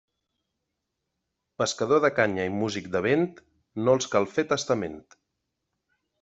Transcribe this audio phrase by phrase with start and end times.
[1.63, 3.29] Pescador de canya i músic de vent,
[3.85, 4.99] no els cal fer testament.